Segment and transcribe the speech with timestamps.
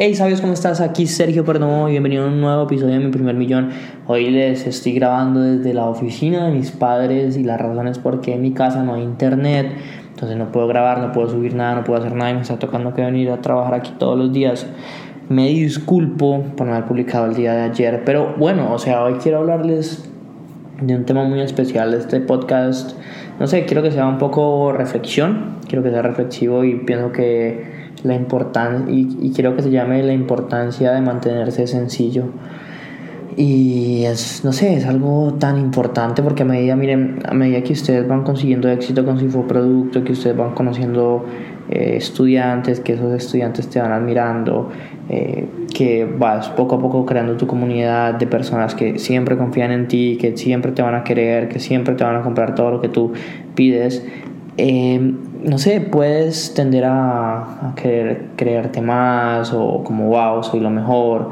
[0.00, 0.80] Hey, ¿sabes cómo estás?
[0.80, 3.70] Aquí Sergio Perdomo y bienvenido a un nuevo episodio de Mi Primer Millón.
[4.06, 8.34] Hoy les estoy grabando desde la oficina de mis padres y las razones por qué
[8.34, 9.72] en mi casa no hay internet.
[10.10, 12.60] Entonces no puedo grabar, no puedo subir nada, no puedo hacer nada y me está
[12.60, 14.68] tocando que venir a trabajar aquí todos los días.
[15.28, 19.14] Me disculpo por no haber publicado el día de ayer, pero bueno, o sea, hoy
[19.14, 20.08] quiero hablarles
[20.80, 22.96] de un tema muy especial de este podcast.
[23.40, 27.87] No sé, quiero que sea un poco reflexión, quiero que sea reflexivo y pienso que
[28.04, 32.24] la importancia, y, quiero que se llame la importancia de mantenerse sencillo.
[33.36, 37.72] Y es, no sé, es algo tan importante porque a medida, miren, a medida que
[37.72, 41.24] ustedes van consiguiendo éxito con su infoproducto, que ustedes van conociendo
[41.70, 44.70] eh, estudiantes, que esos estudiantes te van admirando,
[45.08, 49.86] eh, que vas poco a poco creando tu comunidad de personas que siempre confían en
[49.86, 52.80] ti, que siempre te van a querer, que siempre te van a comprar todo lo
[52.80, 53.12] que tú
[53.54, 54.04] pides.
[54.56, 61.30] Eh, no sé, puedes tender a, querer creerte más o como, wow, soy lo mejor.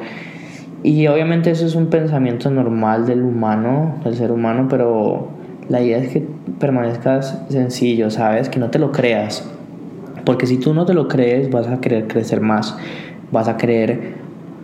[0.83, 5.29] Y obviamente eso es un pensamiento normal del humano, del ser humano, pero
[5.69, 6.27] la idea es que
[6.61, 8.49] permanezcas sencillo, ¿sabes?
[8.49, 9.49] Que no te lo creas.
[10.25, 12.77] Porque si tú no te lo crees, vas a querer crecer más,
[13.33, 14.15] vas a querer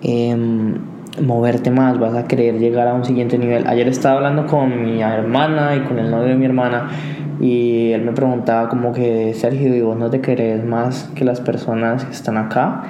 [0.02, 0.74] em,
[1.20, 3.66] moverte más, vas a querer llegar a un siguiente nivel.
[3.66, 6.88] Ayer estaba hablando con mi hermana y con el novio de mi hermana
[7.42, 11.40] y él me preguntaba como que, Sergio, ¿y vos no te querés más que las
[11.40, 12.84] personas que están acá?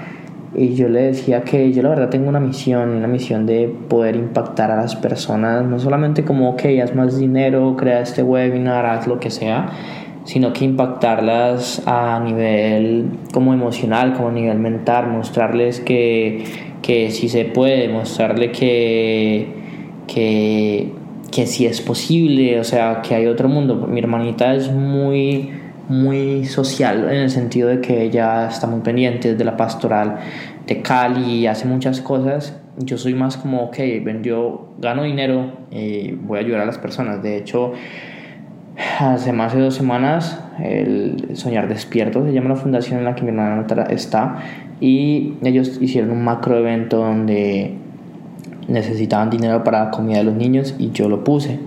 [0.55, 4.15] Y yo le decía que yo la verdad tengo una misión, una misión de poder
[4.15, 9.07] impactar a las personas, no solamente como, que haz más dinero, crea este webinar, haz
[9.07, 9.71] lo que sea,
[10.25, 16.45] sino que impactarlas a nivel como emocional, como a nivel mental, mostrarles que,
[16.83, 19.49] que sí se puede, mostrarle que,
[20.07, 20.93] que
[21.33, 23.75] que si es posible, o sea, que hay otro mundo.
[23.89, 25.51] Mi hermanita es muy
[25.89, 30.17] muy social en el sentido de que ella está muy pendiente de la pastoral
[30.67, 32.59] de Cali hace muchas cosas.
[32.79, 33.79] Yo soy más como, ok,
[34.23, 37.23] yo gano dinero y voy a ayudar a las personas.
[37.23, 37.73] De hecho,
[38.99, 43.23] hace más de dos semanas, el Soñar Despierto se llama la fundación en la que
[43.23, 44.39] mi hermana está
[44.81, 47.77] y ellos hicieron un macro evento donde
[48.73, 51.59] necesitaban dinero para la comida de los niños y yo lo puse.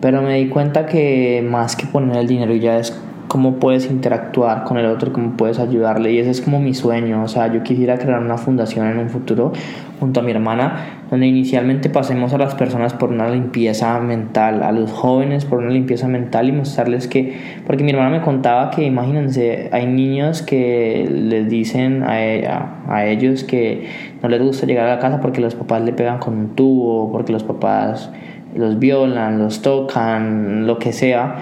[0.00, 2.92] Pero me di cuenta que más que poner el dinero ya es
[3.34, 7.20] cómo puedes interactuar con el otro, cómo puedes ayudarle y ese es como mi sueño,
[7.24, 9.52] o sea, yo quisiera crear una fundación en un futuro
[9.98, 14.70] junto a mi hermana, donde inicialmente pasemos a las personas por una limpieza mental, a
[14.70, 17.36] los jóvenes por una limpieza mental y mostrarles que,
[17.66, 23.04] porque mi hermana me contaba que imagínense, hay niños que les dicen a, ella, a
[23.04, 23.88] ellos que
[24.22, 27.10] no les gusta llegar a la casa porque los papás le pegan con un tubo,
[27.10, 28.12] porque los papás
[28.54, 31.38] los violan, los tocan, lo que sea.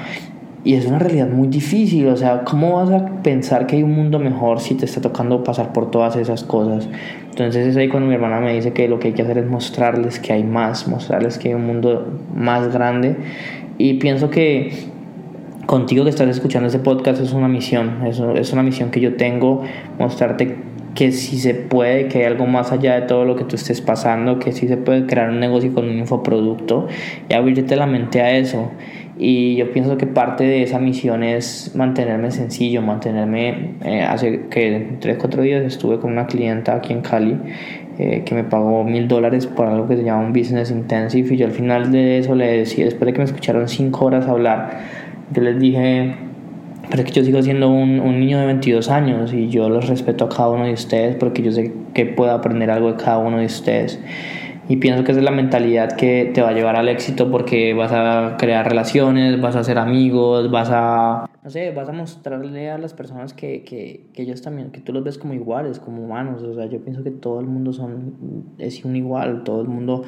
[0.65, 3.97] Y es una realidad muy difícil, o sea, ¿cómo vas a pensar que hay un
[3.97, 6.89] mundo mejor si te está tocando pasar por todas esas cosas?
[7.31, 9.47] Entonces es ahí cuando mi hermana me dice que lo que hay que hacer es
[9.47, 12.07] mostrarles que hay más, mostrarles que hay un mundo
[12.37, 13.17] más grande.
[13.77, 14.73] Y pienso que
[15.67, 19.17] contigo que estás escuchando este podcast es una misión, es, es una misión que yo
[19.17, 19.63] tengo,
[19.99, 20.59] mostrarte
[20.95, 23.81] que si se puede, que hay algo más allá de todo lo que tú estés
[23.81, 26.87] pasando, que sí se puede crear un negocio con un infoproducto
[27.29, 28.71] y abrirte la mente a eso.
[29.25, 34.97] Y yo pienso que parte de esa misión es mantenerme sencillo, mantenerme, eh, hace que
[34.99, 37.37] 3, 4 días estuve con una clienta aquí en Cali
[38.01, 41.37] eh, que me pagó mil dólares por algo que se llama un business intensive y
[41.37, 44.81] yo al final de eso le decía, después de que me escucharon 5 horas hablar,
[45.33, 46.17] yo les dije,
[46.91, 49.89] pero es que yo sigo siendo un, un, niño de 22 años y yo los
[49.89, 53.19] respeto a cada uno de ustedes porque yo sé que puedo aprender algo de cada
[53.19, 54.01] uno de ustedes.
[54.73, 57.75] Y pienso que esa es la mentalidad que te va a llevar al éxito porque
[57.75, 62.71] vas a crear relaciones, vas a hacer amigos, vas a, no sé, vas a mostrarle
[62.71, 66.03] a las personas que, que, que ellos también, que tú los ves como iguales, como
[66.03, 66.43] humanos.
[66.43, 70.05] O sea, yo pienso que todo el mundo son, es un igual, todo el mundo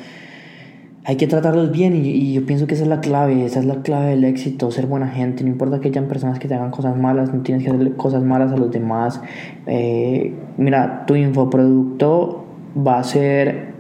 [1.05, 3.83] hay que tratarlos bien y, yo pienso que esa es la clave, esa es la
[3.83, 6.97] clave del éxito, ser buena gente, no importa que hayan personas que te hagan cosas
[6.97, 9.21] malas, no tienes que hacerle cosas malas a los demás.
[9.67, 13.74] Eh, mira, tu infoproducto va a ser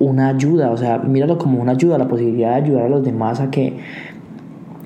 [0.00, 3.38] una ayuda, o sea, míralo como una ayuda, la posibilidad de ayudar a los demás
[3.40, 3.76] a que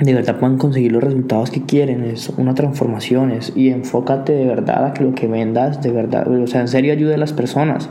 [0.00, 4.44] de verdad puedan conseguir los resultados que quieren, es una transformación, es, y enfócate de
[4.44, 7.32] verdad a que lo que vendas, de verdad, o sea, en serio ayude a las
[7.32, 7.88] personas,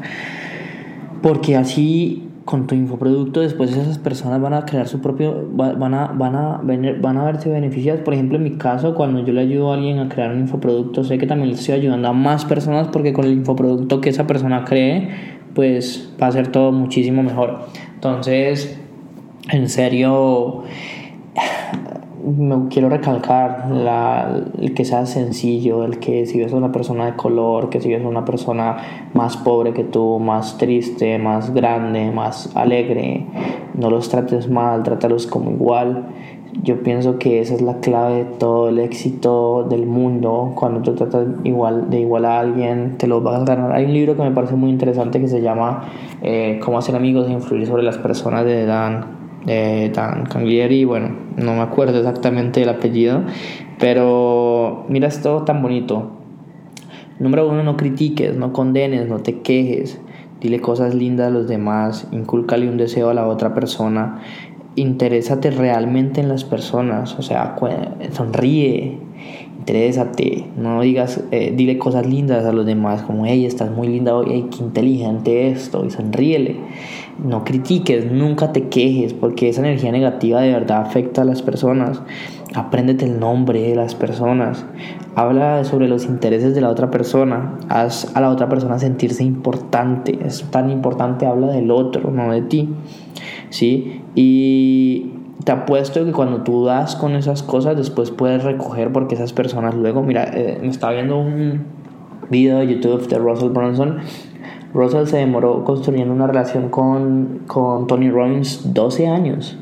[1.21, 6.07] porque así con tu infoproducto después esas personas van a crear su propio van a
[6.07, 8.01] van a van a verse beneficiadas.
[8.01, 11.03] Por ejemplo en mi caso cuando yo le ayudo a alguien a crear un infoproducto
[11.03, 14.27] sé que también le estoy ayudando a más personas porque con el infoproducto que esa
[14.27, 15.09] persona cree
[15.53, 17.59] pues va a ser todo muchísimo mejor.
[17.95, 18.79] Entonces,
[19.49, 20.63] en serio,
[22.25, 23.67] me quiero recalcar
[24.59, 27.89] el que sea sencillo, el que si ves a una persona de color, que si
[27.89, 33.25] ves a una persona más pobre que tú, más triste, más grande, más alegre,
[33.73, 36.07] no los trates mal, trátalos como igual.
[36.61, 40.53] Yo pienso que esa es la clave de todo el éxito del mundo.
[40.55, 43.71] Cuando tú tratas igual, de igual a alguien, te lo vas a ganar.
[43.71, 45.89] Hay un libro que me parece muy interesante que se llama
[46.21, 51.15] eh, Cómo hacer amigos e influir sobre las personas de Dan de Dan Canglieri, bueno,
[51.37, 53.23] no me acuerdo exactamente el apellido,
[53.79, 56.11] pero mira esto tan bonito.
[57.19, 59.99] Número uno, no critiques, no condenes, no te quejes,
[60.41, 64.21] dile cosas lindas a los demás, incúlcale un deseo a la otra persona,
[64.75, 67.55] interésate realmente en las personas, o sea,
[68.11, 68.97] sonríe,
[69.59, 74.15] interésate, no digas, eh, dile cosas lindas a los demás, como, hey, estás muy linda
[74.15, 76.57] hoy, hey, qué inteligente esto, y sonríele
[77.21, 82.01] no critiques, nunca te quejes, porque esa energía negativa de verdad afecta a las personas.
[82.55, 84.65] Apréndete el nombre de las personas.
[85.15, 87.57] Habla sobre los intereses de la otra persona.
[87.69, 90.19] Haz a la otra persona sentirse importante.
[90.23, 92.69] Es tan importante, habla del otro, no de ti.
[93.49, 94.02] ¿Sí?
[94.15, 95.13] Y
[95.43, 99.75] te apuesto que cuando tú das con esas cosas, después puedes recoger porque esas personas
[99.75, 101.65] luego, mira, eh, me estaba viendo un
[102.29, 103.99] video de YouTube de Russell Brunson
[104.73, 109.57] Russell se demoró construyendo una relación con, con Tony Robbins 12 años.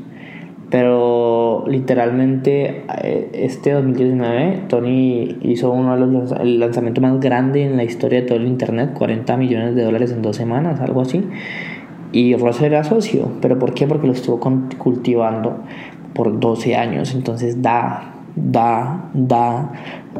[0.69, 7.75] Pero literalmente eh, este 2019 Tony hizo uno de los el lanzamiento más grande en
[7.75, 11.27] la historia de todo el internet, 40 millones de dólares en dos semanas, algo así.
[12.11, 13.87] Y Russell era socio, pero ¿por qué?
[13.87, 14.39] Porque lo estuvo
[14.77, 15.59] cultivando
[16.13, 19.71] por 12 años, entonces da, da, da.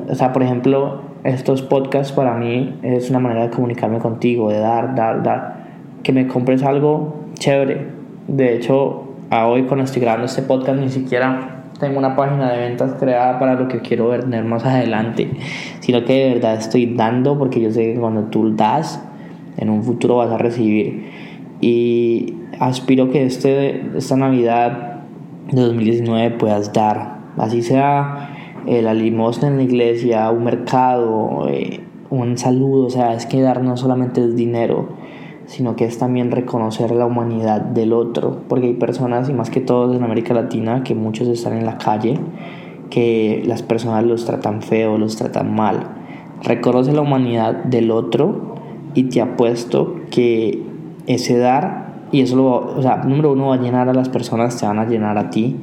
[0.10, 4.60] O sea, por ejemplo, estos podcasts para mí es una manera de comunicarme contigo, de
[4.60, 5.66] dar, dar, dar.
[6.04, 7.88] Que me compres algo chévere.
[8.28, 12.60] De hecho, a hoy cuando estoy grabando este podcast ni siquiera tengo una página de
[12.60, 15.32] ventas creada para lo que quiero vender más adelante,
[15.80, 19.04] sino que de verdad estoy dando porque yo sé que cuando tú das,
[19.58, 21.11] en un futuro vas a recibir.
[21.62, 25.04] Y aspiro que este, esta Navidad
[25.52, 28.32] de 2019 puedas dar, así sea
[28.66, 33.42] eh, la limosna en la iglesia, un mercado, eh, un saludo, o sea, es que
[33.42, 34.90] dar no solamente es dinero,
[35.46, 39.62] sino que es también reconocer la humanidad del otro, porque hay personas, y más que
[39.62, 42.20] todos en América Latina, que muchos están en la calle,
[42.90, 45.88] que las personas los tratan feo, los tratan mal.
[46.44, 48.56] Reconoce la humanidad del otro
[48.94, 50.71] y te apuesto que
[51.08, 54.58] ese dar, y eso lo, o sea, número uno va a llenar a las personas,
[54.58, 55.58] te van a llenar a ti.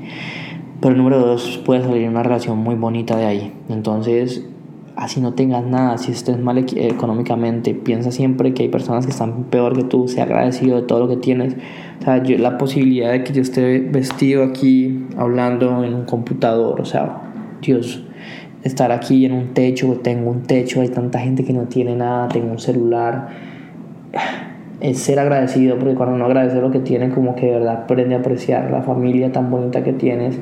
[0.81, 3.53] Pero número dos, puede salir una relación muy bonita de ahí.
[3.69, 4.47] Entonces,
[4.99, 9.45] así no tengas nada, si estés mal económicamente, piensa siempre que hay personas que están
[9.45, 11.55] peor que tú, sea agradecido de todo lo que tienes.
[12.01, 16.81] O sea, yo, la posibilidad de que yo esté vestido aquí hablando en un computador,
[16.81, 17.23] o sea,
[17.63, 18.05] Dios,
[18.63, 22.29] estar aquí en un techo, tengo un techo, hay tanta gente que no tiene nada,
[22.29, 23.29] tengo un celular.
[24.81, 28.15] Es ser agradecido, porque cuando no agradeces lo que tienes, como que de verdad aprende
[28.15, 30.39] a apreciar la familia tan bonita que tienes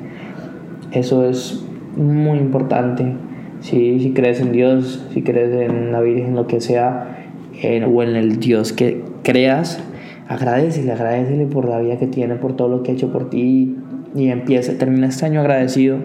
[0.93, 1.65] eso es
[1.97, 3.15] muy importante.
[3.61, 7.29] Si, si crees en Dios, si crees en la Virgen, lo que sea,
[7.63, 9.83] o en el Dios que creas,
[10.29, 13.77] agradecele, agradecele por la vida que tiene, por todo lo que ha hecho por ti
[14.15, 15.99] y empieza, termina este año agradecido.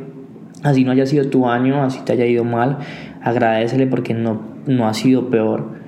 [0.64, 2.78] Así no haya sido tu año, así te haya ido mal,
[3.22, 5.81] agradecele porque no, no ha sido peor.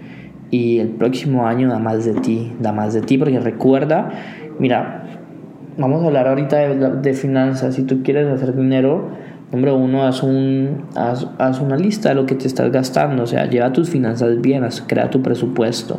[0.53, 4.11] Y el próximo año da más de ti, da más de ti, porque recuerda,
[4.59, 5.03] mira,
[5.79, 7.73] vamos a hablar ahorita de, finanzas.
[7.73, 9.09] Si tú quieres hacer dinero,
[9.51, 13.23] número uno, haz, un, haz, una lista de lo que te estás gastando.
[13.23, 15.97] O sea, lleva tus finanzas bien, crea tu presupuesto.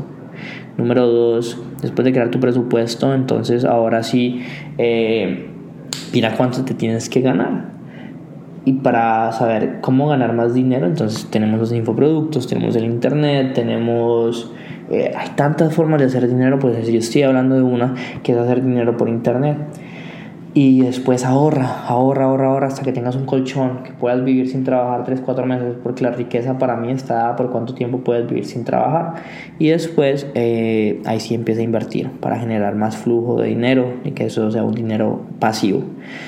[0.78, 4.40] Número dos, después de crear tu presupuesto, entonces ahora sí,
[4.78, 5.48] eh,
[6.12, 7.73] mira cuánto te tienes que ganar.
[8.64, 14.50] Y para saber cómo ganar más dinero, entonces tenemos los infoproductos, tenemos el internet, tenemos
[14.90, 18.38] eh, hay tantas formas de hacer dinero, pues yo estoy hablando de una que es
[18.38, 19.56] hacer dinero por internet.
[20.56, 24.62] Y después ahorra, ahorra, ahorra, ahorra hasta que tengas un colchón, que puedas vivir sin
[24.62, 28.28] trabajar 3, 4 meses, porque la riqueza para mí está dada por cuánto tiempo puedes
[28.28, 29.14] vivir sin trabajar.
[29.58, 34.12] Y después eh, ahí sí empieza a invertir para generar más flujo de dinero y
[34.12, 35.82] que eso sea un dinero pasivo.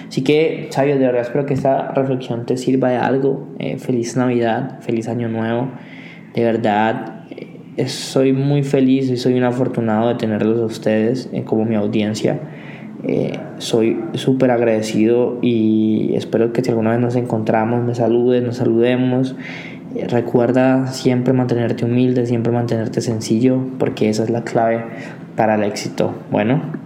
[0.08, 3.46] Así que, sabios, de verdad espero que esta reflexión te sirva de algo.
[3.60, 5.68] Eh, feliz Navidad, feliz Año Nuevo.
[6.34, 7.26] De verdad,
[7.86, 12.40] soy muy feliz y soy un afortunado de tenerlos a ustedes eh, como mi audiencia.
[13.04, 18.56] Eh, soy súper agradecido y espero que si alguna vez nos encontramos, me saludes, nos
[18.56, 19.36] saludemos.
[19.94, 24.84] Eh, recuerda siempre mantenerte humilde, siempre mantenerte sencillo, porque esa es la clave
[25.36, 26.14] para el éxito.
[26.30, 26.85] Bueno,